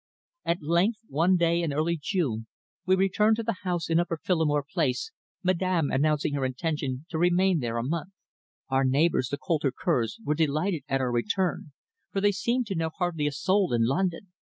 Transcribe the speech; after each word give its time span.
At 0.45 0.63
length, 0.63 0.97
one 1.09 1.37
day 1.37 1.61
in 1.61 1.71
early 1.71 1.95
June, 2.01 2.47
we 2.87 2.95
returned 2.95 3.35
to 3.35 3.43
the 3.43 3.57
house 3.61 3.87
in 3.87 3.99
Upper 3.99 4.17
Phillimore 4.17 4.63
Place, 4.63 5.11
Madame 5.43 5.91
announcing 5.91 6.33
her 6.33 6.43
intention 6.43 7.05
to 7.09 7.19
remain 7.19 7.59
there 7.59 7.77
a 7.77 7.83
month. 7.83 8.09
Our 8.67 8.83
neighbours, 8.83 9.29
the 9.29 9.37
Coulter 9.37 9.71
Kerrs, 9.71 10.17
were 10.23 10.33
delighted 10.33 10.81
at 10.87 11.01
our 11.01 11.11
return, 11.11 11.71
for 12.11 12.19
they 12.19 12.31
seemed 12.31 12.65
to 12.65 12.75
know 12.75 12.89
hardly 12.89 13.27
a 13.27 13.31
soul 13.31 13.73
in 13.73 13.85
London. 13.85 14.31